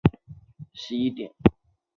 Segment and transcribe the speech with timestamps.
[0.03, 0.19] 回去都
[0.73, 1.53] 十一点了